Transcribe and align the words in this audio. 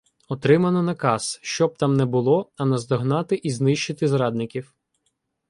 Отримано 0.29 0.83
наказ: 0.83 1.39
що 1.41 1.67
б 1.67 1.77
там 1.77 1.93
не 1.97 2.05
було, 2.05 2.51
а 2.57 2.65
наздогнати 2.65 3.35
і 3.35 3.49
знищити 3.51 4.07
зрадників. 4.07 4.73